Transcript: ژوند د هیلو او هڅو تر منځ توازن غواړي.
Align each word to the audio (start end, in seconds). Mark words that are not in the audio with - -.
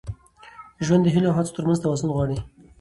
ژوند 0.85 1.03
د 1.05 1.07
هیلو 1.13 1.29
او 1.31 1.35
هڅو 1.37 1.51
تر 1.55 1.63
منځ 1.67 1.79
توازن 1.83 2.09
غواړي. 2.15 2.37